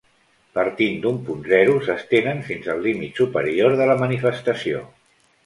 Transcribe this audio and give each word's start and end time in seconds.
Partint 0.59 0.95
d'un 1.03 1.19
punt 1.27 1.43
zero 1.51 1.75
s'estenen 1.89 2.41
fins 2.47 2.71
al 2.75 2.81
límit 2.87 3.21
superior 3.23 3.79
de 3.83 3.89
la 3.93 3.99
manifestació. 4.03 4.83